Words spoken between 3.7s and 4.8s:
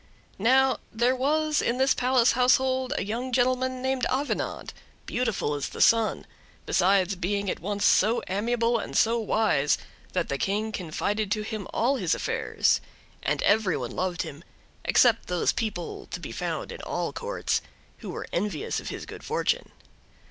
named Avenant,